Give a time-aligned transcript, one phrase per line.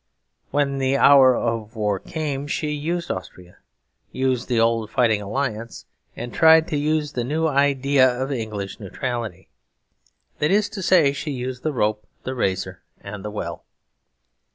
[0.49, 3.57] When the hour of war came she used Austria,
[4.11, 5.85] used the old fighting alliance
[6.15, 9.47] and tried to use the new idea of English neutrality.
[10.39, 13.63] That is to say, she used the rope, the razor, and the well.